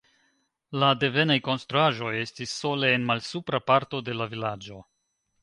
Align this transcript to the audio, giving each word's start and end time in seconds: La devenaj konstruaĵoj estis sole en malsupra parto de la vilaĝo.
La 0.83 0.87
devenaj 1.03 1.35
konstruaĵoj 1.47 2.13
estis 2.21 2.55
sole 2.63 2.91
en 2.95 3.07
malsupra 3.11 3.61
parto 3.69 4.03
de 4.09 4.19
la 4.19 4.31
vilaĝo. 4.35 4.83